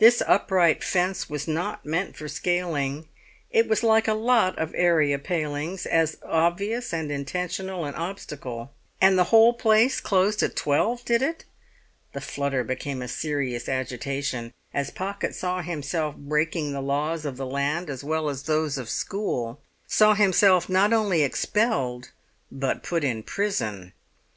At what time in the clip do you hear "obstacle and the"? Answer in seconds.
7.94-9.22